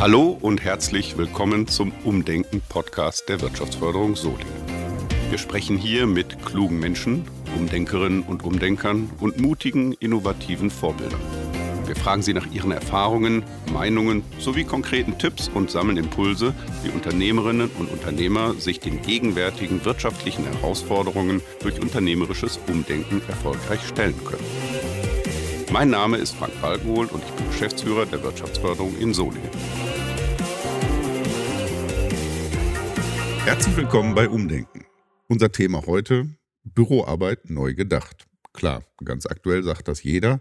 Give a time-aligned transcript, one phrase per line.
[0.00, 4.46] Hallo und herzlich willkommen zum Umdenken-Podcast der Wirtschaftsförderung Solingen.
[5.28, 7.24] Wir sprechen hier mit klugen Menschen,
[7.56, 11.20] Umdenkerinnen und Umdenkern und mutigen, innovativen Vorbildern.
[11.88, 13.42] Wir fragen sie nach ihren Erfahrungen,
[13.72, 16.54] Meinungen sowie konkreten Tipps und sammeln Impulse,
[16.84, 24.44] wie Unternehmerinnen und Unternehmer sich den gegenwärtigen wirtschaftlichen Herausforderungen durch unternehmerisches Umdenken erfolgreich stellen können.
[25.70, 29.50] Mein Name ist Frank Balkenhol und ich bin Geschäftsführer der Wirtschaftsförderung in Solingen.
[33.44, 34.86] Herzlich willkommen bei Umdenken.
[35.26, 36.26] Unser Thema heute:
[36.64, 38.26] Büroarbeit neu gedacht.
[38.54, 40.40] Klar, ganz aktuell sagt das jeder,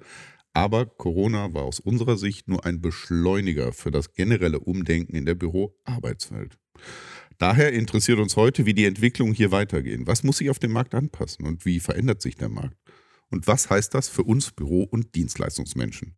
[0.54, 5.36] aber Corona war aus unserer Sicht nur ein Beschleuniger für das generelle Umdenken in der
[5.36, 6.58] Büroarbeitswelt.
[7.38, 10.08] Daher interessiert uns heute, wie die Entwicklungen hier weitergehen.
[10.08, 12.78] Was muss sich auf dem Markt anpassen und wie verändert sich der Markt?
[13.30, 16.16] Und was heißt das für uns Büro- und Dienstleistungsmenschen?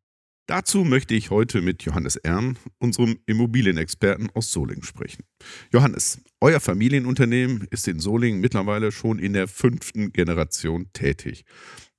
[0.50, 5.24] Dazu möchte ich heute mit Johannes Ern, unserem Immobilienexperten aus Solingen, sprechen.
[5.72, 11.46] Johannes, euer Familienunternehmen ist in Solingen mittlerweile schon in der fünften Generation tätig.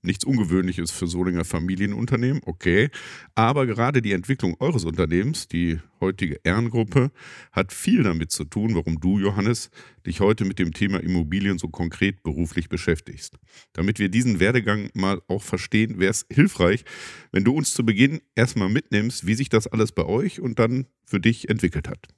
[0.03, 2.89] Nichts Ungewöhnliches für Solinger Familienunternehmen, okay.
[3.35, 7.11] Aber gerade die Entwicklung eures Unternehmens, die heutige Ehrengruppe,
[7.53, 9.71] hat viel damit zu tun, warum du, Johannes,
[10.07, 13.39] dich heute mit dem Thema Immobilien so konkret beruflich beschäftigst.
[13.75, 16.85] Damit wir diesen Werdegang mal auch verstehen, wäre es hilfreich,
[17.31, 20.87] wenn du uns zu Beginn erstmal mitnimmst, wie sich das alles bei euch und dann
[21.05, 22.09] für dich entwickelt hat.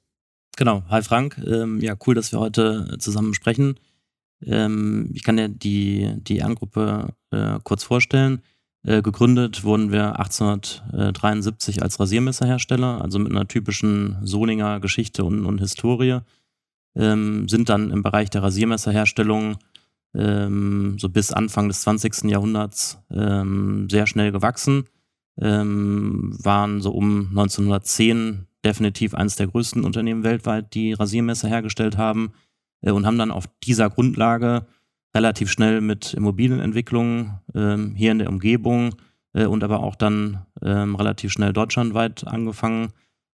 [0.55, 0.83] Genau.
[0.87, 1.37] Hi Frank.
[1.45, 3.75] Ähm, ja, cool, dass wir heute zusammen sprechen.
[4.47, 8.41] Ähm, ich kann dir die, die Ehrengruppe äh, kurz vorstellen.
[8.85, 15.59] Äh, gegründet wurden wir 1873 als Rasiermesserhersteller, also mit einer typischen Solinger Geschichte und, und
[15.59, 16.19] Historie.
[16.95, 19.57] Ähm, sind dann im Bereich der Rasiermesserherstellung
[20.15, 22.25] ähm, so bis Anfang des 20.
[22.25, 24.85] Jahrhunderts ähm, sehr schnell gewachsen.
[25.39, 32.33] Ähm, waren so um 1910 definitiv eines der größten Unternehmen weltweit, die Rasiermesser hergestellt haben
[32.91, 34.65] und haben dann auf dieser Grundlage
[35.15, 38.95] relativ schnell mit Immobilienentwicklung ähm, hier in der Umgebung
[39.33, 42.89] äh, und aber auch dann ähm, relativ schnell deutschlandweit angefangen.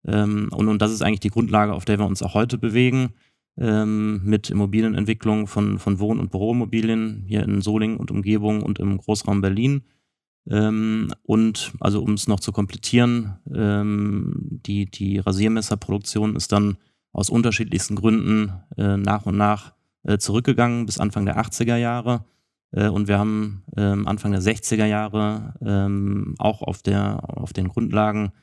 [0.07, 3.13] Ähm, und, und das ist eigentlich die Grundlage, auf der wir uns auch heute bewegen,
[3.57, 8.97] ähm, mit Immobilienentwicklung von, von Wohn- und Büroimmobilien hier in Solingen und Umgebung und im
[8.97, 9.83] Großraum Berlin.
[10.49, 16.77] Ähm, und also um es noch zu komplettieren, ähm, die, die Rasiermesserproduktion ist dann
[17.15, 22.25] aus unterschiedlichsten Gründen äh, nach und nach äh, zurückgegangen bis Anfang der 80er Jahre.
[22.71, 27.69] Äh, und wir haben ähm, Anfang der 60er Jahre ähm, auch auf, der, auf den
[27.69, 28.33] Grundlagen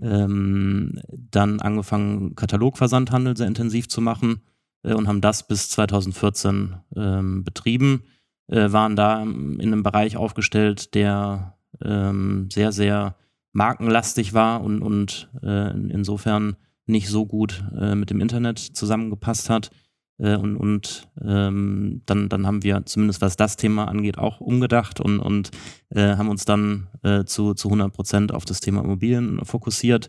[0.00, 4.40] ähm, dann angefangen, Katalogversandhandel sehr intensiv zu machen
[4.84, 8.04] äh, und haben das bis 2014 ähm, betrieben.
[8.46, 13.16] Äh, waren da in einem Bereich aufgestellt, der sehr, sehr
[13.52, 16.56] markenlastig war und, und äh, insofern
[16.86, 19.70] nicht so gut äh, mit dem Internet zusammengepasst hat.
[20.18, 25.00] Äh, und und ähm, dann, dann haben wir zumindest was das Thema angeht auch umgedacht
[25.00, 25.50] und, und
[25.90, 30.08] äh, haben uns dann äh, zu, zu 100 Prozent auf das Thema Immobilien fokussiert.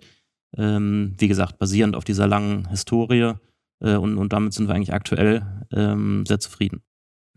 [0.58, 3.34] Ähm, wie gesagt, basierend auf dieser langen Historie.
[3.82, 6.82] Äh, und, und damit sind wir eigentlich aktuell ähm, sehr zufrieden.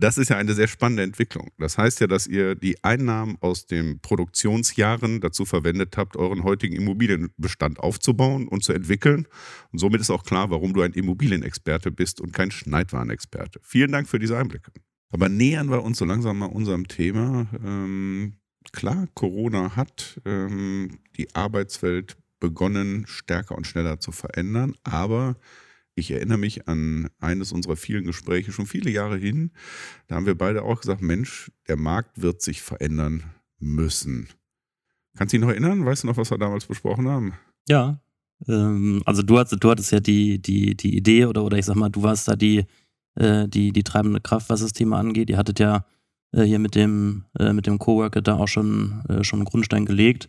[0.00, 1.50] Das ist ja eine sehr spannende Entwicklung.
[1.58, 6.76] Das heißt ja, dass ihr die Einnahmen aus den Produktionsjahren dazu verwendet habt, euren heutigen
[6.76, 9.26] Immobilienbestand aufzubauen und zu entwickeln.
[9.72, 13.58] Und somit ist auch klar, warum du ein Immobilienexperte bist und kein Schneidwarenexperte.
[13.64, 14.70] Vielen Dank für diese Einblicke.
[15.10, 17.48] Aber nähern wir uns so langsam mal unserem Thema.
[17.64, 18.34] Ähm,
[18.72, 25.36] klar, Corona hat ähm, die Arbeitswelt begonnen, stärker und schneller zu verändern, aber
[25.98, 29.50] ich erinnere mich an eines unserer vielen Gespräche schon viele Jahre hin.
[30.06, 33.24] Da haben wir beide auch gesagt, Mensch, der Markt wird sich verändern
[33.58, 34.28] müssen.
[35.16, 35.84] Kannst du dich noch erinnern?
[35.84, 37.34] Weißt du noch, was wir damals besprochen haben?
[37.68, 38.00] Ja.
[38.46, 41.76] Ähm, also du hattest, du hattest ja die, die, die Idee oder, oder ich sag
[41.76, 42.64] mal, du warst da die,
[43.16, 45.28] äh, die, die treibende Kraft, was das Thema angeht.
[45.28, 45.84] Ihr hattet ja
[46.32, 50.28] äh, hier mit dem, äh, mit dem Coworker da auch schon, schon einen Grundstein gelegt.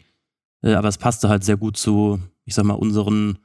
[0.62, 3.40] Aber es passte halt sehr gut zu, ich sag mal, unseren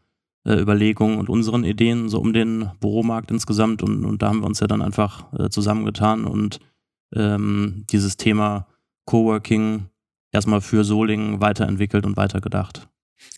[0.45, 3.83] äh, Überlegungen und unseren Ideen so um den Büromarkt insgesamt.
[3.83, 6.61] Und, und da haben wir uns ja dann einfach äh, zusammengetan und
[7.15, 8.67] ähm, dieses Thema
[9.07, 9.87] Coworking
[10.33, 12.89] erstmal für Solingen weiterentwickelt und weitergedacht.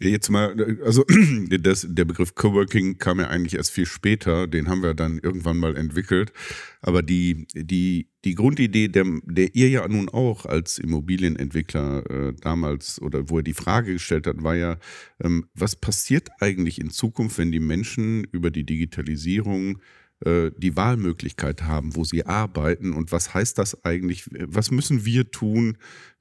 [0.00, 1.04] Jetzt mal, also
[1.60, 5.58] das, der Begriff Coworking kam ja eigentlich erst viel später, den haben wir dann irgendwann
[5.58, 6.32] mal entwickelt.
[6.80, 13.00] Aber die, die, die Grundidee, der, der ihr ja nun auch als Immobilienentwickler äh, damals
[13.00, 14.78] oder wo er die Frage gestellt hat, war ja,
[15.22, 19.80] ähm, was passiert eigentlich in Zukunft, wenn die Menschen über die Digitalisierung äh,
[20.24, 25.76] die Wahlmöglichkeit haben, wo sie arbeiten und was heißt das eigentlich, was müssen wir tun,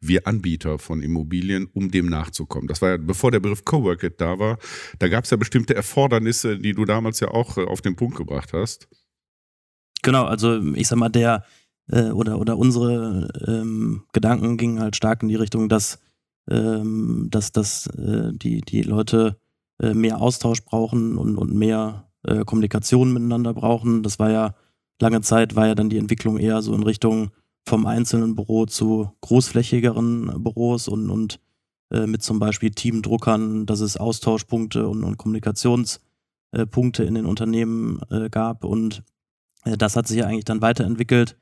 [0.07, 2.67] wir Anbieter von Immobilien, um dem nachzukommen.
[2.67, 4.57] Das war ja, bevor der Begriff Coworkit da war,
[4.99, 8.17] da gab es ja bestimmte Erfordernisse, die du damals ja auch äh, auf den Punkt
[8.17, 8.87] gebracht hast.
[10.01, 11.45] Genau, also ich sag mal, der
[11.89, 15.99] äh, oder, oder unsere ähm, Gedanken gingen halt stark in die Richtung, dass,
[16.49, 19.39] ähm, dass, dass äh, die, die Leute
[19.81, 24.03] äh, mehr Austausch brauchen und, und mehr äh, Kommunikation miteinander brauchen.
[24.03, 24.55] Das war ja
[25.01, 27.31] lange Zeit, war ja dann die Entwicklung eher so in Richtung
[27.67, 31.39] vom einzelnen Büro zu großflächigeren Büros und, und
[31.91, 38.29] äh, mit zum Beispiel Teamdruckern, dass es Austauschpunkte und, und Kommunikationspunkte in den Unternehmen äh,
[38.29, 38.63] gab.
[38.63, 39.03] Und
[39.65, 41.37] äh, das hat sich ja eigentlich dann weiterentwickelt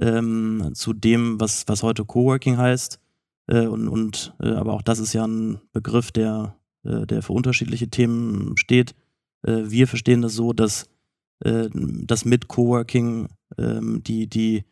[0.00, 3.00] ähm, zu dem, was, was heute Coworking heißt.
[3.48, 6.54] Äh, und, und aber auch das ist ja ein Begriff, der,
[6.84, 8.94] der für unterschiedliche Themen steht.
[9.42, 10.88] Äh, wir verstehen das so, dass,
[11.44, 14.64] äh, dass mit Coworking ähm, die, die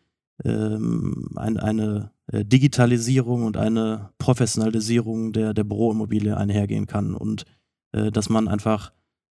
[0.44, 7.44] ähm, ein, eine äh, Digitalisierung und eine Professionalisierung der, der Büroimmobilie einhergehen kann und
[7.92, 8.92] äh, dass man einfach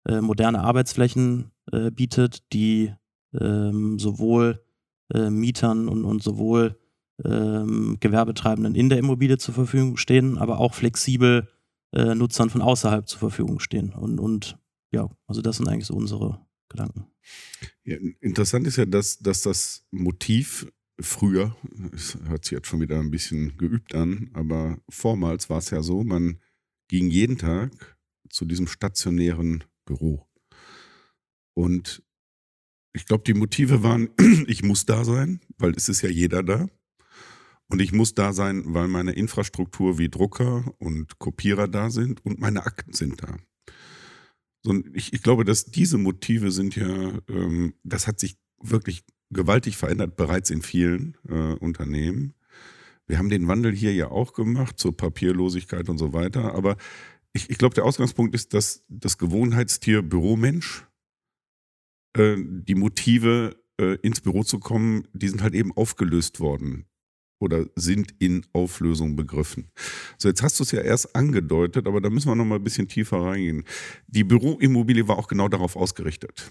[0.06, 2.93] äh, moderne Arbeitsflächen äh, bietet, die
[3.38, 4.62] ähm, sowohl
[5.12, 6.78] äh, Mietern und, und sowohl
[7.25, 11.49] ähm, Gewerbetreibenden in der Immobilie zur Verfügung stehen, aber auch flexibel
[11.93, 13.94] Nutzern von außerhalb zur Verfügung stehen.
[13.94, 14.58] Und, und
[14.93, 17.06] ja, also das sind eigentlich so unsere Gedanken.
[17.85, 20.67] Ja, interessant ist ja, dass, dass das Motiv
[21.00, 21.56] früher,
[21.93, 25.83] es hört sich jetzt schon wieder ein bisschen geübt an, aber vormals war es ja
[25.83, 26.41] so, man
[26.88, 27.99] ging jeden Tag
[28.31, 30.27] zu diesem stationären Büro.
[31.55, 32.03] Und
[32.93, 34.11] ich glaube, die Motive waren,
[34.47, 36.67] ich muss da sein, weil es ist ja jeder da.
[37.69, 42.38] Und ich muss da sein, weil meine Infrastruktur wie Drucker und Kopierer da sind und
[42.38, 43.37] meine Akten sind da.
[44.95, 50.17] Ich, ich, glaube, dass diese Motive sind ja, ähm, das hat sich wirklich gewaltig verändert,
[50.17, 52.35] bereits in vielen äh, Unternehmen.
[53.07, 56.55] Wir haben den Wandel hier ja auch gemacht zur Papierlosigkeit und so weiter.
[56.55, 56.77] Aber
[57.33, 60.87] ich, ich glaube, der Ausgangspunkt ist, dass das Gewohnheitstier Büromensch,
[62.17, 66.87] äh, die Motive äh, ins Büro zu kommen, die sind halt eben aufgelöst worden
[67.38, 69.71] oder sind in Auflösung begriffen.
[70.19, 72.65] So, jetzt hast du es ja erst angedeutet, aber da müssen wir noch mal ein
[72.65, 73.65] bisschen tiefer reingehen.
[74.06, 76.50] Die Büroimmobilie war auch genau darauf ausgerichtet.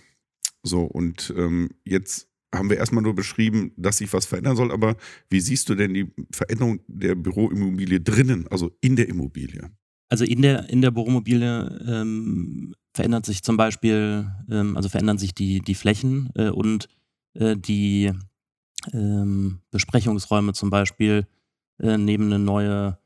[0.64, 4.96] So, und ähm, jetzt haben wir erstmal nur beschrieben, dass sich was verändern soll, aber
[5.30, 9.72] wie siehst du denn die Veränderung der Büroimmobilie drinnen, also in der Immobilie?
[10.10, 15.34] Also in der, in der Büroimmobilie ähm, verändert sich zum Beispiel, ähm, also verändern sich
[15.34, 16.88] die, die Flächen äh, und
[17.34, 18.12] äh, die
[18.94, 21.28] ähm, Besprechungsräume zum Beispiel
[21.80, 22.98] äh, nehmen eine neue,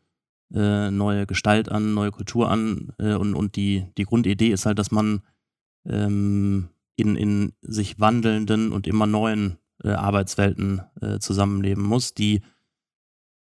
[0.53, 2.93] äh, neue Gestalt an, neue Kultur an.
[2.99, 5.21] Äh, und und die, die Grundidee ist halt, dass man
[5.85, 12.41] ähm, in, in sich wandelnden und immer neuen äh, Arbeitswelten äh, zusammenleben muss, die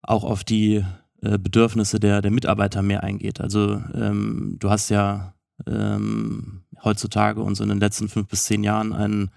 [0.02, 0.84] auch auf die
[1.22, 3.40] äh, Bedürfnisse der, der Mitarbeiter mehr eingeht.
[3.40, 5.34] Also ähm, du hast ja
[5.66, 9.30] ähm, heutzutage und so in den letzten fünf bis zehn Jahren einen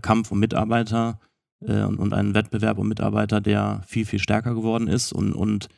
[0.00, 1.18] Kampf um Mitarbeiter,
[1.66, 5.12] äh, und, und einen Wettbewerb um Mitarbeiter, der viel, viel stärker geworden ist.
[5.12, 5.68] Und, und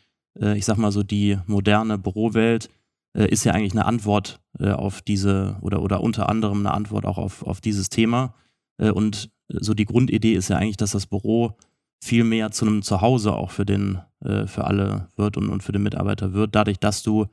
[0.41, 2.69] äh, ich sag mal so, die moderne Bürowelt
[3.17, 7.07] äh, ist ja eigentlich eine Antwort äh, auf diese oder, oder unter anderem eine Antwort
[7.07, 8.35] auch auf, auf dieses Thema.
[8.79, 11.57] Äh, und so die Grundidee ist ja eigentlich, dass das Büro
[12.03, 15.73] viel mehr zu einem Zuhause auch für den, äh, für alle wird und, und für
[15.73, 17.27] den Mitarbeiter wird, dadurch, dass du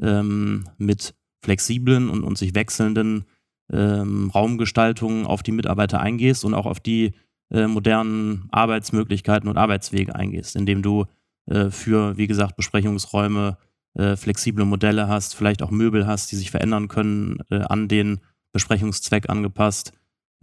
[0.00, 3.24] ähm, mit flexiblen und, und sich wechselnden
[3.72, 7.12] ähm, Raumgestaltungen auf die Mitarbeiter eingehst und auch auf die
[7.50, 11.06] äh, modernen Arbeitsmöglichkeiten und Arbeitswege eingehst, indem du
[11.46, 13.58] äh, für, wie gesagt, Besprechungsräume
[13.94, 18.20] äh, flexible Modelle hast, vielleicht auch Möbel hast, die sich verändern können, äh, an den
[18.52, 19.92] Besprechungszweck angepasst.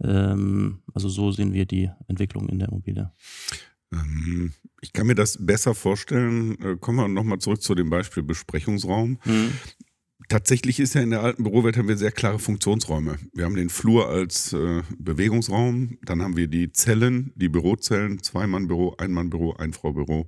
[0.02, 3.12] Ähm, also so sehen wir die Entwicklung in der Immobilie.
[3.92, 6.60] Ähm, ich kann mir das besser vorstellen.
[6.60, 9.18] Äh, kommen wir nochmal zurück zu dem Beispiel Besprechungsraum.
[9.24, 9.52] Mhm
[10.28, 13.18] tatsächlich ist ja in der alten Bürowelt haben wir sehr klare Funktionsräume.
[13.32, 18.94] Wir haben den Flur als äh, Bewegungsraum, dann haben wir die Zellen, die Bürozellen, Zwei-Mann-Büro,
[18.98, 20.26] Ein-Mann-Büro, Ein-Frau-Büro.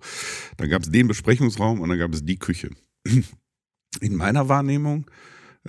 [0.57, 2.71] Dann gab es den Besprechungsraum und dann gab es die Küche.
[4.01, 5.07] In meiner Wahrnehmung,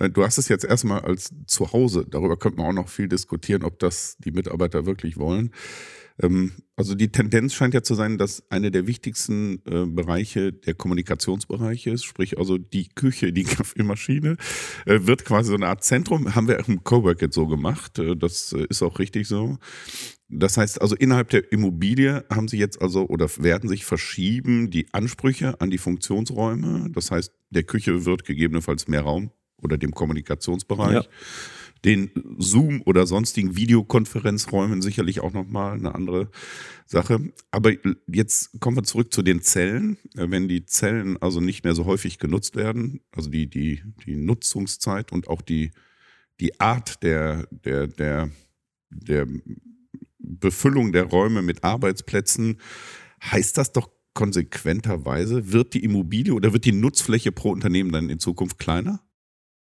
[0.08, 3.80] du hast es jetzt erstmal als Zuhause, darüber könnte man auch noch viel diskutieren, ob
[3.80, 5.52] das die Mitarbeiter wirklich wollen.
[6.22, 10.74] Ähm, also die Tendenz scheint ja zu sein, dass eine der wichtigsten äh, Bereiche der
[10.74, 14.38] Kommunikationsbereiche ist, sprich also die Küche, die Kaffeemaschine,
[14.86, 18.16] äh, wird quasi so eine Art Zentrum, haben wir im Cowork jetzt so gemacht, äh,
[18.16, 19.58] das äh, ist auch richtig so.
[20.32, 24.86] Das heißt also innerhalb der Immobilie haben sich jetzt also oder werden sich verschieben die
[24.94, 26.88] Ansprüche an die Funktionsräume.
[26.92, 31.04] Das heißt, der Küche wird gegebenenfalls mehr Raum oder dem Kommunikationsbereich.
[31.04, 31.10] Ja
[31.86, 36.30] den Zoom oder sonstigen Videokonferenzräumen sicherlich auch nochmal eine andere
[36.86, 37.32] Sache.
[37.52, 37.72] Aber
[38.08, 39.98] jetzt kommen wir zurück zu den Zellen.
[40.14, 45.12] Wenn die Zellen also nicht mehr so häufig genutzt werden, also die, die, die Nutzungszeit
[45.12, 45.72] und auch die,
[46.40, 48.30] die Art der, der, der,
[48.90, 49.28] der
[50.18, 52.60] Befüllung der Räume mit Arbeitsplätzen,
[53.24, 58.20] heißt das doch konsequenterweise, wird die Immobilie oder wird die Nutzfläche pro Unternehmen dann in
[58.20, 59.02] Zukunft kleiner?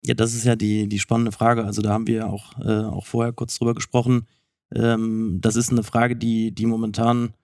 [0.04, 1.64] Ja, das ist ja die, die spannende Frage.
[1.64, 4.26] Also da haben wir auch, äh, auch vorher kurz drüber gesprochen.
[4.74, 7.34] Ähm, das ist eine Frage, die, die momentan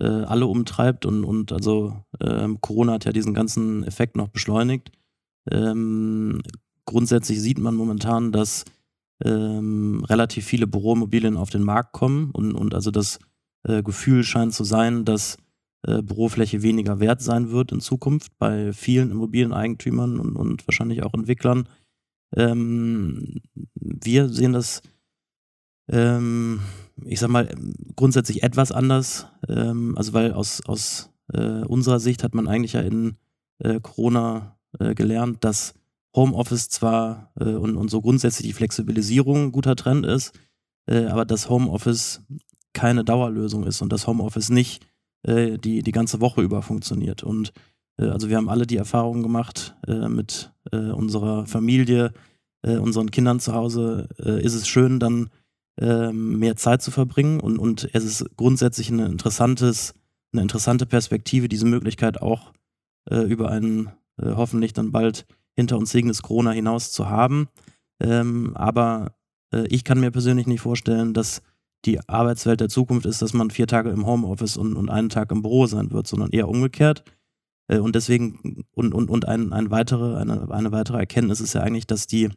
[0.00, 4.90] äh, alle umtreibt und, und also ähm, Corona hat ja diesen ganzen Effekt noch beschleunigt.
[5.50, 6.42] Ähm,
[6.86, 8.64] grundsätzlich sieht man momentan, dass
[9.24, 13.18] ähm, relativ viele Büroimmobilien auf den Markt kommen und, und also das
[13.64, 15.36] äh, Gefühl scheint zu sein, dass
[15.86, 21.14] äh, Bürofläche weniger wert sein wird in Zukunft bei vielen Immobilieneigentümern und, und wahrscheinlich auch
[21.14, 21.68] Entwicklern.
[22.36, 23.40] Ähm,
[23.74, 24.82] wir sehen das,
[25.88, 26.60] ähm,
[27.04, 27.48] ich sag mal,
[27.96, 29.26] grundsätzlich etwas anders.
[29.48, 33.16] Ähm, also, weil aus, aus äh, unserer Sicht hat man eigentlich ja in
[33.58, 35.74] äh, Corona äh, gelernt, dass
[36.14, 40.38] Homeoffice zwar äh, und, und so grundsätzlich die Flexibilisierung ein guter Trend ist,
[40.86, 42.22] äh, aber dass Homeoffice
[42.72, 44.86] keine Dauerlösung ist und dass Homeoffice nicht
[45.22, 47.22] äh, die, die ganze Woche über funktioniert.
[47.22, 47.52] Und
[48.04, 52.12] also wir haben alle die Erfahrung gemacht äh, mit äh, unserer Familie,
[52.62, 55.30] äh, unseren Kindern zu Hause, äh, ist es schön, dann
[55.80, 59.94] ähm, mehr Zeit zu verbringen und, und es ist grundsätzlich ein interessantes,
[60.32, 62.52] eine interessante Perspektive, diese Möglichkeit auch
[63.10, 63.90] über ein
[64.20, 65.24] hoffentlich dann bald
[65.56, 67.48] hinter uns liegendes Corona hinaus zu haben.
[68.00, 69.14] Ähm, aber
[69.68, 71.40] ich kann mir persönlich nicht vorstellen, dass
[71.86, 75.30] die Arbeitswelt der Zukunft ist, dass man vier Tage im Homeoffice und, und einen Tag
[75.32, 77.02] im Büro sein wird, sondern eher umgekehrt.
[77.68, 81.62] Äh, und deswegen, und, und, und ein, ein weitere, eine, eine weitere Erkenntnis ist ja
[81.62, 82.30] eigentlich, dass die,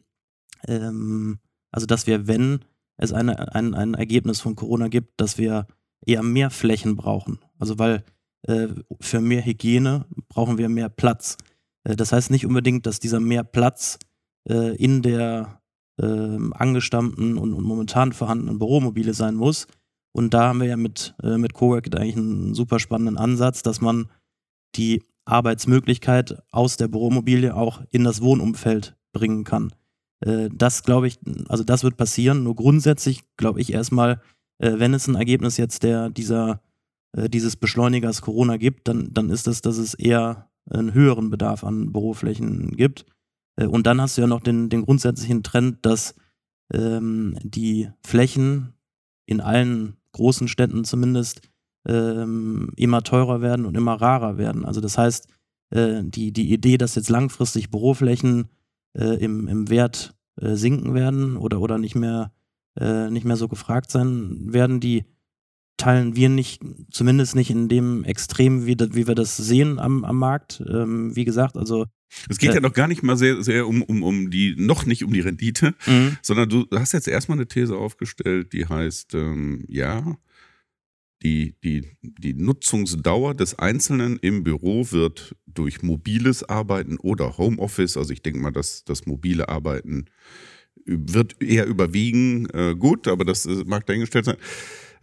[0.68, 1.38] ähm,
[1.70, 2.60] also dass wir, wenn
[2.96, 5.66] es eine, ein, ein Ergebnis von Corona gibt, dass wir
[6.06, 7.38] eher mehr Flächen brauchen.
[7.58, 8.04] Also weil
[8.46, 8.68] äh,
[9.00, 11.36] für mehr Hygiene brauchen wir mehr Platz.
[11.84, 13.98] Äh, das heißt nicht unbedingt, dass dieser mehr Platz
[14.48, 15.60] äh, in der
[16.00, 19.66] ähm, angestammten und, und, momentan vorhandenen Büromobile sein muss.
[20.12, 23.80] Und da haben wir ja mit, äh, mit Cowork eigentlich einen super spannenden Ansatz, dass
[23.80, 24.10] man
[24.74, 29.72] die Arbeitsmöglichkeit aus der Büromobilie auch in das Wohnumfeld bringen kann.
[30.20, 32.42] Äh, das glaube ich, also das wird passieren.
[32.42, 34.20] Nur grundsätzlich glaube ich erstmal,
[34.58, 36.60] äh, wenn es ein Ergebnis jetzt der dieser
[37.12, 41.64] äh, dieses Beschleunigers Corona gibt, dann, dann ist es, dass es eher einen höheren Bedarf
[41.64, 43.04] an Büroflächen gibt.
[43.56, 46.14] Und dann hast du ja noch den, den grundsätzlichen Trend, dass
[46.72, 48.72] ähm, die Flächen
[49.26, 51.42] in allen großen Städten zumindest
[51.86, 54.64] ähm, immer teurer werden und immer rarer werden.
[54.64, 55.28] Also das heißt,
[55.70, 58.48] äh, die, die Idee, dass jetzt langfristig Büroflächen
[58.94, 62.32] äh, im, im Wert äh, sinken werden oder, oder nicht, mehr,
[62.78, 65.04] äh, nicht mehr so gefragt sein werden, die
[65.76, 70.16] teilen wir nicht, zumindest nicht in dem Extrem, wie, wie wir das sehen am, am
[70.16, 70.62] Markt.
[70.68, 71.86] Ähm, wie gesagt, also
[72.28, 74.86] es geht ja, ja noch gar nicht mal sehr, sehr um, um, um die, noch
[74.86, 76.18] nicht um die Rendite, mhm.
[76.22, 80.16] sondern du hast jetzt erstmal eine These aufgestellt, die heißt, ähm, ja,
[81.22, 88.12] die, die, die Nutzungsdauer des Einzelnen im Büro wird durch mobiles Arbeiten oder Homeoffice, also
[88.12, 90.06] ich denke mal, dass das mobile Arbeiten
[90.84, 92.48] wird eher überwiegen.
[92.50, 94.36] Äh, gut, aber das äh, mag dahingestellt sein.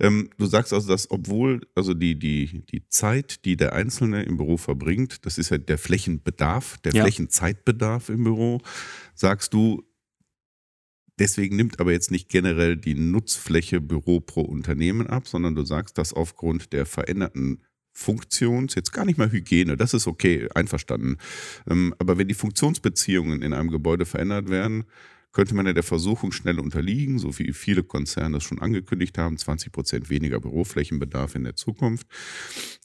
[0.01, 4.37] Ähm, du sagst also, dass obwohl also die, die, die Zeit, die der Einzelne im
[4.37, 7.03] Büro verbringt, das ist ja der Flächenbedarf, der ja.
[7.03, 8.61] Flächenzeitbedarf im Büro,
[9.13, 9.83] sagst du,
[11.19, 15.97] Deswegen nimmt aber jetzt nicht generell die Nutzfläche Büro pro Unternehmen ab, sondern du sagst,
[15.97, 17.61] dass aufgrund der veränderten
[17.91, 21.17] Funktions, jetzt gar nicht mal Hygiene, das ist okay, einverstanden.
[21.69, 24.85] Ähm, aber wenn die Funktionsbeziehungen in einem Gebäude verändert werden,
[25.33, 29.37] könnte man ja der Versuchung schnell unterliegen, so wie viele Konzerne es schon angekündigt haben,
[29.37, 32.07] 20 Prozent weniger Büroflächenbedarf in der Zukunft.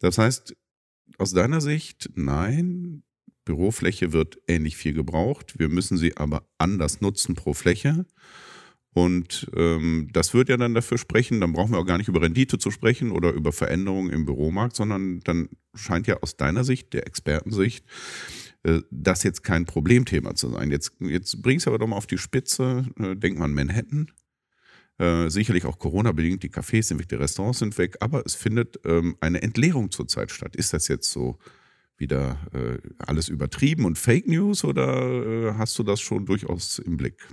[0.01, 0.55] Das heißt,
[1.17, 3.04] aus deiner Sicht, nein,
[3.45, 5.59] Bürofläche wird ähnlich viel gebraucht.
[5.59, 8.07] Wir müssen sie aber anders nutzen pro Fläche.
[8.95, 12.23] Und ähm, das wird ja dann dafür sprechen, dann brauchen wir auch gar nicht über
[12.23, 16.93] Rendite zu sprechen oder über Veränderungen im Büromarkt, sondern dann scheint ja aus deiner Sicht,
[16.93, 17.85] der Expertensicht,
[18.63, 20.71] äh, das jetzt kein Problemthema zu sein.
[20.71, 24.13] Jetzt, jetzt bring es aber doch mal auf die Spitze, äh, denk mal an Manhattan.
[24.99, 28.79] Äh, sicherlich auch Corona-bedingt, die Cafés sind weg, die Restaurants sind weg, aber es findet
[28.85, 30.55] ähm, eine Entleerung zurzeit statt.
[30.55, 31.39] Ist das jetzt so
[31.97, 36.97] wieder äh, alles übertrieben und Fake News oder äh, hast du das schon durchaus im
[36.97, 37.29] Blick?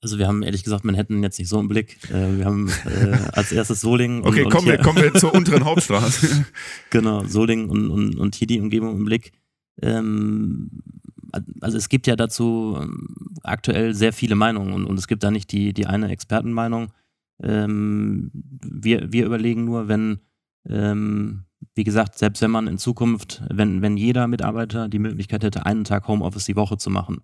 [0.00, 1.98] Also wir haben ehrlich gesagt Manhattan jetzt nicht so im Blick.
[2.10, 4.24] Äh, wir haben äh, als erstes Solingen.
[4.24, 6.46] okay, und, kommen, wir, kommen wir zur unteren Hauptstraße.
[6.90, 9.32] genau, Solingen und, und, und hier die Umgebung im Blick.
[9.82, 10.70] Ähm,
[11.60, 13.08] also es gibt ja dazu ähm,
[13.42, 16.92] aktuell sehr viele Meinungen und, und es gibt da nicht die, die eine Expertenmeinung.
[17.42, 20.20] Ähm, wir, wir überlegen nur, wenn,
[20.68, 25.66] ähm, wie gesagt, selbst wenn man in Zukunft, wenn, wenn jeder Mitarbeiter die Möglichkeit hätte,
[25.66, 27.22] einen Tag Homeoffice die Woche zu machen,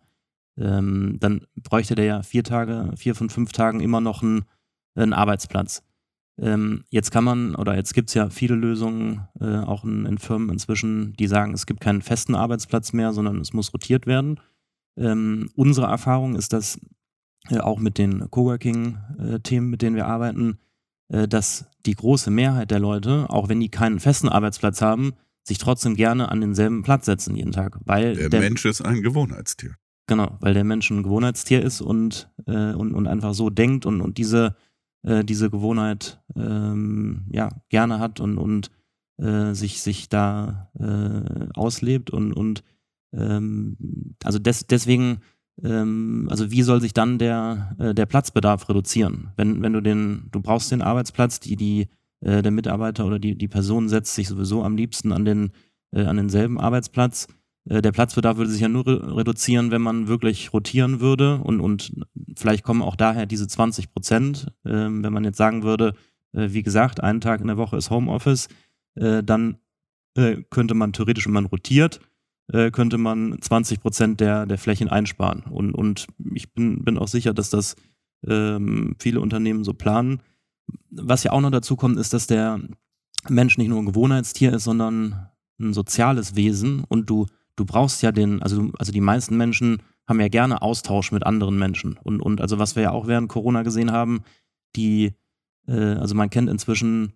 [0.56, 4.44] ähm, dann bräuchte der ja vier Tage, vier von fünf Tagen immer noch einen,
[4.94, 5.82] einen Arbeitsplatz.
[6.36, 10.18] Ähm, jetzt kann man, oder jetzt gibt es ja viele Lösungen, äh, auch in, in,
[10.18, 14.40] Firmen inzwischen, die sagen, es gibt keinen festen Arbeitsplatz mehr, sondern es muss rotiert werden.
[14.96, 16.80] Ähm, unsere Erfahrung ist, dass
[17.50, 20.73] äh, auch mit den Coworking-Themen, mit denen wir arbeiten, äh,
[21.08, 25.12] dass die große Mehrheit der Leute, auch wenn die keinen festen Arbeitsplatz haben,
[25.46, 27.78] sich trotzdem gerne an denselben Platz setzen jeden Tag.
[27.84, 29.76] Weil der, der Mensch ist ein Gewohnheitstier.
[30.06, 34.00] Genau, weil der Mensch ein Gewohnheitstier ist und, äh, und, und einfach so denkt und,
[34.00, 34.54] und diese,
[35.02, 38.70] äh, diese Gewohnheit ähm, ja, gerne hat und, und
[39.18, 42.64] äh, sich, sich da äh, auslebt und, und
[43.12, 43.76] ähm,
[44.24, 45.20] also des, deswegen
[45.62, 49.30] ähm, also wie soll sich dann der, äh, der Platzbedarf reduzieren?
[49.36, 51.88] Wenn, wenn du den, du brauchst den Arbeitsplatz, die, die,
[52.20, 55.52] äh, der Mitarbeiter oder die, die Person setzt sich sowieso am liebsten an, den,
[55.92, 57.28] äh, an denselben Arbeitsplatz.
[57.68, 61.60] Äh, der Platzbedarf würde sich ja nur re reduzieren, wenn man wirklich rotieren würde und,
[61.60, 61.92] und
[62.36, 64.48] vielleicht kommen auch daher diese 20 Prozent.
[64.64, 65.94] Ähm, wenn man jetzt sagen würde,
[66.32, 68.48] äh, wie gesagt, einen Tag in der Woche ist Homeoffice,
[68.96, 69.58] äh, dann
[70.48, 71.98] könnte man theoretisch, wenn man rotiert,
[72.52, 75.42] äh, könnte man 20 Prozent der, der Flächen einsparen.
[75.50, 77.76] Und, und ich bin, bin auch sicher, dass das
[78.26, 80.20] ähm, viele Unternehmen so planen.
[80.90, 82.60] Was ja auch noch dazu kommt, ist, dass der
[83.28, 88.12] Mensch nicht nur ein Gewohnheitstier ist, sondern ein soziales Wesen und du, du brauchst ja
[88.12, 91.98] den, also, also die meisten Menschen haben ja gerne Austausch mit anderen Menschen.
[92.02, 94.22] Und, und also was wir ja auch während Corona gesehen haben,
[94.76, 95.14] die,
[95.66, 97.14] äh, also man kennt inzwischen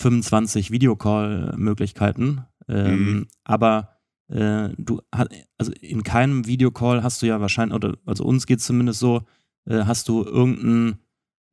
[0.00, 3.26] 25 Videocall-Möglichkeiten, ähm, mhm.
[3.42, 3.97] aber
[4.28, 8.66] äh, du also in keinem Videocall hast du ja wahrscheinlich, oder also uns geht es
[8.66, 9.22] zumindest so,
[9.66, 10.98] äh, hast du irgendein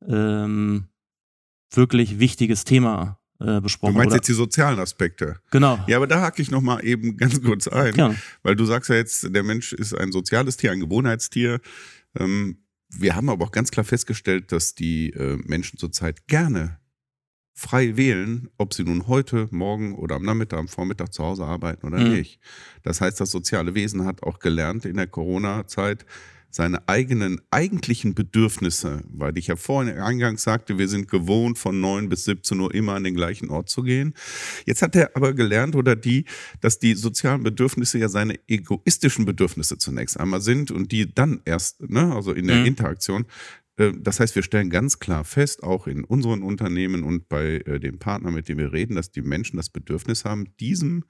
[0.06, 0.84] ähm,
[1.70, 3.94] wirklich wichtiges Thema äh, besprochen.
[3.94, 4.16] Du meinst oder?
[4.16, 5.40] jetzt die sozialen Aspekte.
[5.50, 5.78] Genau.
[5.86, 8.14] Ja, aber da hake ich nochmal eben ganz kurz ein, ja.
[8.42, 11.60] weil du sagst ja jetzt, der Mensch ist ein soziales Tier, ein Gewohnheitstier.
[12.18, 16.78] Ähm, wir haben aber auch ganz klar festgestellt, dass die äh, Menschen zurzeit gerne
[17.56, 21.86] frei wählen, ob sie nun heute, morgen oder am Nachmittag, am Vormittag zu Hause arbeiten
[21.86, 22.12] oder mhm.
[22.12, 22.38] nicht.
[22.82, 26.04] Das heißt, das soziale Wesen hat auch gelernt in der Corona-Zeit,
[26.50, 32.08] seine eigenen eigentlichen Bedürfnisse, weil ich ja vorhin eingangs sagte, wir sind gewohnt, von 9
[32.08, 34.14] bis 17 Uhr immer an den gleichen Ort zu gehen.
[34.64, 36.24] Jetzt hat er aber gelernt oder die,
[36.60, 41.82] dass die sozialen Bedürfnisse ja seine egoistischen Bedürfnisse zunächst einmal sind und die dann erst,
[41.90, 42.66] ne, also in der mhm.
[42.66, 43.26] Interaktion,
[43.76, 47.98] das heißt, wir stellen ganz klar fest, auch in unseren Unternehmen und bei äh, den
[47.98, 51.04] Partnern, mit denen wir reden, dass die Menschen das Bedürfnis haben, diesem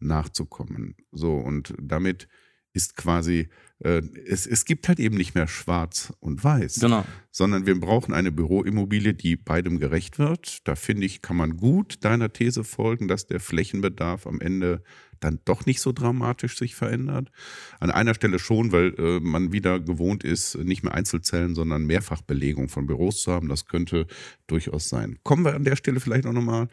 [0.00, 0.96] nachzukommen.
[1.12, 2.26] So, und damit
[2.72, 3.48] ist quasi,
[3.80, 7.04] äh, es, es gibt halt eben nicht mehr schwarz und weiß, genau.
[7.30, 10.66] sondern wir brauchen eine Büroimmobilie, die beidem gerecht wird.
[10.68, 14.82] Da finde ich, kann man gut deiner These folgen, dass der Flächenbedarf am Ende
[15.20, 17.30] dann doch nicht so dramatisch sich verändert.
[17.78, 22.68] An einer Stelle schon, weil äh, man wieder gewohnt ist, nicht mehr Einzelzellen, sondern Mehrfachbelegung
[22.68, 23.48] von Büros zu haben.
[23.48, 24.06] Das könnte
[24.46, 25.18] durchaus sein.
[25.22, 26.68] Kommen wir an der Stelle vielleicht auch nochmal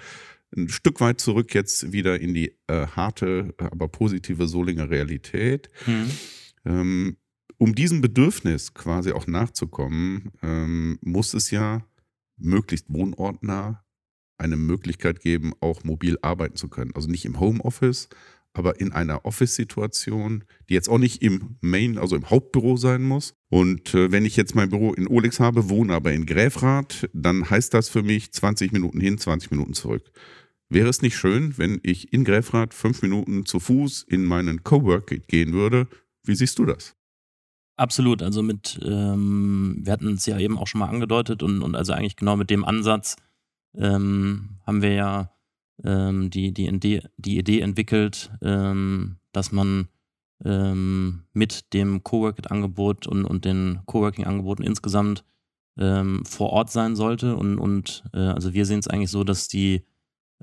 [0.55, 5.69] ein Stück weit zurück jetzt wieder in die äh, harte, aber positive Solinger Realität.
[5.85, 6.11] Mhm.
[6.65, 7.17] Ähm,
[7.57, 11.85] um diesem Bedürfnis quasi auch nachzukommen, ähm, muss es ja
[12.37, 13.83] möglichst wohnortnah
[14.37, 16.91] eine Möglichkeit geben, auch mobil arbeiten zu können.
[16.93, 18.09] Also nicht im Homeoffice,
[18.57, 23.33] aber in einer Office-Situation, die jetzt auch nicht im Main, also im Hauptbüro sein muss.
[23.49, 27.49] Und äh, wenn ich jetzt mein Büro in Olex habe, wohne aber in Gräfrath, dann
[27.49, 30.11] heißt das für mich 20 Minuten hin, 20 Minuten zurück.
[30.69, 35.27] Wäre es nicht schön, wenn ich in Gräfrath fünf Minuten zu Fuß in meinen Cowork
[35.27, 35.87] gehen würde?
[36.23, 36.95] Wie siehst du das?
[37.77, 41.75] Absolut, also mit, ähm, wir hatten es ja eben auch schon mal angedeutet und, und
[41.75, 43.15] also eigentlich genau mit dem Ansatz
[43.75, 45.36] ähm, haben wir ja
[45.83, 49.87] ähm, die, die, Idee, die Idee entwickelt, ähm, dass man
[50.43, 55.23] ähm, mit dem Coworking-Angebot und, und den Coworking-Angeboten insgesamt
[55.77, 57.35] ähm, vor Ort sein sollte.
[57.35, 59.83] Und, und äh, also wir sehen es eigentlich so, dass die,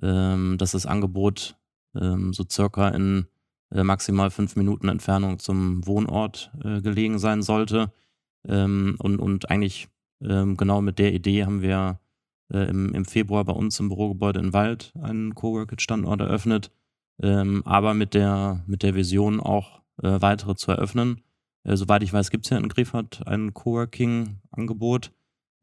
[0.03, 1.57] ähm, dass das Angebot
[1.95, 3.27] ähm, so circa in
[3.71, 7.93] äh, maximal fünf Minuten Entfernung zum Wohnort äh, gelegen sein sollte.
[8.47, 9.89] und, und eigentlich
[10.21, 11.99] genau mit der Idee haben wir
[12.53, 16.71] äh, im, im Februar bei uns im Bürogebäude in Wald einen Coworking-Standort eröffnet,
[17.23, 21.23] ähm, aber mit der, mit der Vision auch äh, weitere zu eröffnen.
[21.65, 25.13] Äh, soweit ich weiß, gibt es ja in Griffert ein Coworking-Angebot.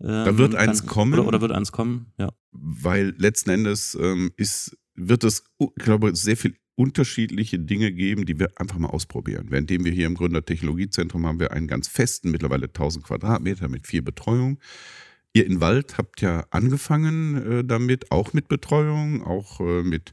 [0.01, 1.13] Ähm, da wird eins kann, kommen.
[1.13, 2.29] Oder, oder, wird eins kommen, ja.
[2.51, 8.39] Weil letzten Endes ähm, ist, wird es, ich glaube, sehr viel unterschiedliche Dinge geben, die
[8.39, 9.51] wir einfach mal ausprobieren.
[9.51, 14.03] Währenddem wir hier im Gründertechnologiezentrum haben wir einen ganz festen, mittlerweile 1000 Quadratmeter mit vier
[14.03, 14.57] Betreuungen.
[15.33, 20.11] Ihr in Wald habt ja angefangen äh, damit, auch mit Betreuung, auch äh, mit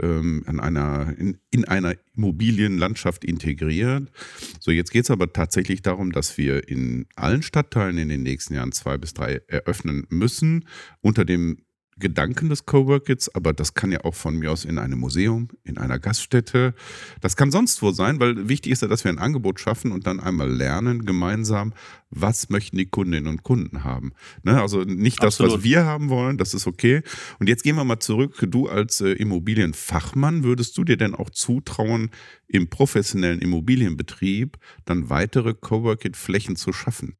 [0.00, 4.10] ähm, an einer, in, in einer Immobilienlandschaft integriert.
[4.60, 8.54] So, jetzt geht es aber tatsächlich darum, dass wir in allen Stadtteilen in den nächsten
[8.54, 10.66] Jahren zwei bis drei eröffnen müssen,
[11.00, 11.64] unter dem
[12.02, 15.78] Gedanken des Coworkits, aber das kann ja auch von mir aus in einem Museum, in
[15.78, 16.74] einer Gaststätte,
[17.20, 20.06] das kann sonst wo sein, weil wichtig ist ja, dass wir ein Angebot schaffen und
[20.06, 21.72] dann einmal lernen gemeinsam,
[22.10, 24.12] was möchten die Kundinnen und Kunden haben.
[24.42, 24.60] Ne?
[24.60, 25.58] Also nicht das, Absolut.
[25.58, 27.02] was wir haben wollen, das ist okay.
[27.38, 28.44] Und jetzt gehen wir mal zurück.
[28.50, 32.10] Du als äh, Immobilienfachmann, würdest du dir denn auch zutrauen,
[32.48, 37.16] im professionellen Immobilienbetrieb dann weitere Coworkit-Flächen zu schaffen?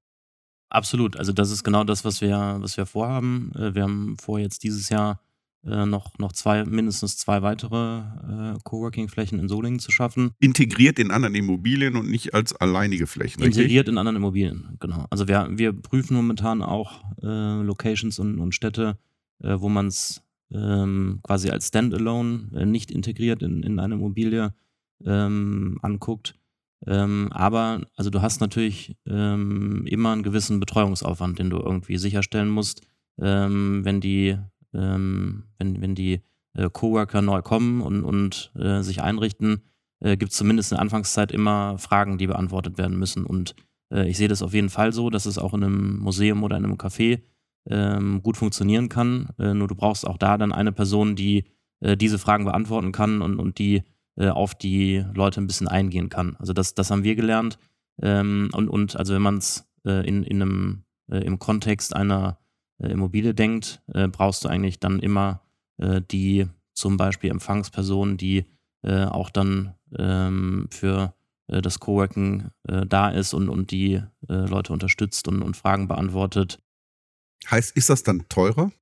[0.72, 1.16] Absolut.
[1.18, 3.52] Also das ist genau das, was wir, was wir vorhaben.
[3.54, 5.20] Äh, wir haben vor, jetzt dieses Jahr
[5.64, 10.30] äh, noch, noch zwei, mindestens zwei weitere äh, Coworking-Flächen in Solingen zu schaffen.
[10.40, 13.42] Integriert in anderen Immobilien und nicht als alleinige Flächen.
[13.42, 13.92] Integriert richtig?
[13.92, 15.04] in anderen Immobilien, genau.
[15.10, 18.96] Also wir, wir prüfen momentan auch äh, Locations und, und Städte,
[19.42, 24.54] äh, wo man es ähm, quasi als Standalone, äh, nicht integriert in, in eine Immobilie
[25.04, 26.34] ähm, anguckt.
[26.86, 32.48] Ähm, aber also du hast natürlich ähm, immer einen gewissen Betreuungsaufwand, den du irgendwie sicherstellen
[32.48, 32.82] musst,
[33.20, 34.36] ähm, wenn die,
[34.74, 36.22] ähm, wenn, wenn die
[36.54, 39.62] äh, Coworker neu kommen und, und äh, sich einrichten,
[40.00, 43.24] äh, gibt es zumindest in der Anfangszeit immer Fragen, die beantwortet werden müssen.
[43.24, 43.54] Und
[43.92, 46.56] äh, ich sehe das auf jeden Fall so, dass es auch in einem Museum oder
[46.56, 47.22] in einem Café
[47.68, 49.28] ähm, gut funktionieren kann.
[49.38, 51.44] Äh, nur du brauchst auch da dann eine Person, die
[51.80, 53.84] äh, diese Fragen beantworten kann und, und die
[54.16, 56.36] äh, auf die Leute ein bisschen eingehen kann.
[56.38, 57.58] Also das, das haben wir gelernt.
[58.00, 62.38] Ähm, und, und also wenn man es äh, in, in äh, im Kontext einer
[62.78, 65.42] äh, Immobilie denkt, äh, brauchst du eigentlich dann immer
[65.78, 68.46] äh, die zum Beispiel Empfangsperson, die
[68.84, 71.14] auch dann ähm, für
[71.46, 76.60] das Coworking da ist und, und die Leute unterstützt und, und Fragen beantwortet.
[77.48, 78.72] Heißt, ist das dann teurer?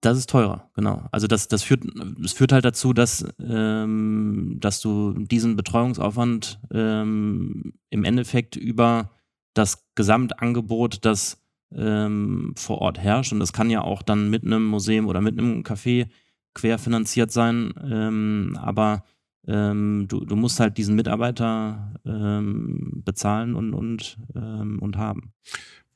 [0.00, 1.08] Das ist teurer, genau.
[1.10, 1.82] Also das, das, führt,
[2.18, 9.10] das führt halt dazu, dass, ähm, dass du diesen Betreuungsaufwand ähm, im Endeffekt über
[9.54, 11.42] das Gesamtangebot, das
[11.74, 15.36] ähm, vor Ort herrscht, und das kann ja auch dann mit einem Museum oder mit
[15.36, 16.06] einem Café
[16.54, 19.04] querfinanziert sein, ähm, aber
[19.48, 25.32] ähm, du, du musst halt diesen Mitarbeiter ähm, bezahlen und, und, und haben.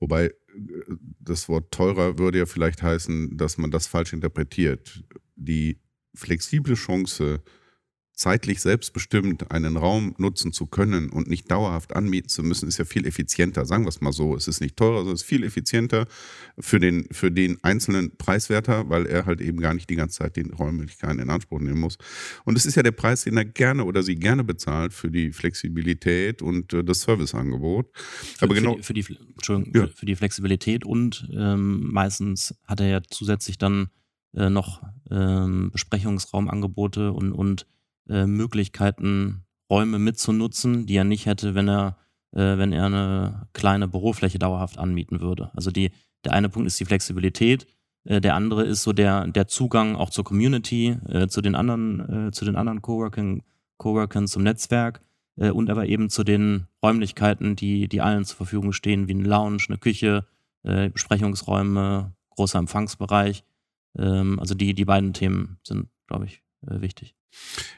[0.03, 0.35] Wobei
[1.21, 5.05] das Wort teurer würde ja vielleicht heißen, dass man das falsch interpretiert.
[5.37, 5.79] Die
[6.12, 7.41] flexible Chance,
[8.14, 12.85] zeitlich selbstbestimmt einen Raum nutzen zu können und nicht dauerhaft anmieten zu müssen, ist ja
[12.85, 13.64] viel effizienter.
[13.64, 14.37] Sagen wir es mal so.
[14.37, 16.07] Es ist nicht teurer, sondern es ist viel effizienter
[16.59, 20.37] für den, für den einzelnen Preiswerter, weil er halt eben gar nicht die ganze Zeit
[20.37, 21.96] die Räumlichkeiten in Anspruch nehmen muss.
[22.44, 25.33] Und es ist ja der Preis, den er gerne oder sie gerne bezahlt für die
[25.33, 27.90] Flexibilität und äh, das Serviceangebot.
[27.94, 28.77] Für, Aber genau.
[28.83, 29.87] Für die, für die, Entschuldigung, ja.
[29.88, 33.88] für, für, die Flexibilität und ähm, meistens hat er ja zusätzlich dann
[34.35, 37.66] äh, noch ähm, Besprechungsraumangebote und, und
[38.09, 41.97] äh, Möglichkeiten, Räume mitzunutzen, die er nicht hätte, wenn er,
[42.33, 45.51] äh, wenn er eine kleine Bürofläche dauerhaft anmieten würde.
[45.55, 45.91] Also die,
[46.25, 47.67] der eine Punkt ist die Flexibilität,
[48.05, 52.29] äh, der andere ist so der, der Zugang auch zur Community, äh, zu den anderen,
[52.29, 53.43] äh, zu den anderen Coworking,
[53.79, 55.03] Coworkern, zum Netzwerk
[55.35, 59.65] und aber eben zu den Räumlichkeiten, die, die allen zur Verfügung stehen, wie eine Lounge,
[59.67, 60.27] eine Küche,
[60.62, 63.43] Besprechungsräume, großer Empfangsbereich.
[63.99, 67.17] Ähm, also die, die beiden Themen sind, glaube ich, wichtig.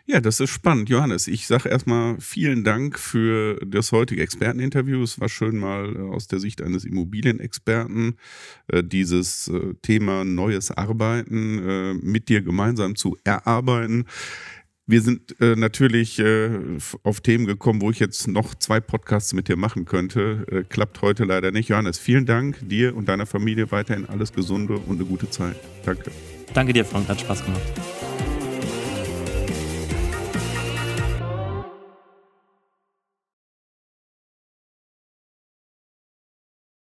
[0.06, 1.26] Ja, das ist spannend, Johannes.
[1.28, 5.02] Ich sage erstmal vielen Dank für das heutige Experteninterview.
[5.02, 8.18] Es war schön mal äh, aus der Sicht eines Immobilienexperten
[8.68, 14.06] äh, dieses äh, Thema neues Arbeiten mit dir gemeinsam zu erarbeiten.
[14.86, 16.50] Wir sind äh, natürlich äh,
[17.02, 20.44] auf Themen gekommen, wo ich jetzt noch zwei Podcasts mit dir machen könnte.
[20.50, 21.70] Äh, klappt heute leider nicht.
[21.70, 25.56] Johannes, vielen Dank dir und deiner Familie weiterhin alles Gesunde und eine gute Zeit.
[25.86, 26.10] Danke.
[26.52, 27.08] Danke dir, Frank.
[27.08, 27.62] Hat Spaß gemacht.